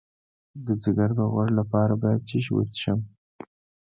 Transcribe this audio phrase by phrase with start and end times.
[0.65, 2.99] د ځیګر د غوړ لپاره باید څه شی وڅښم؟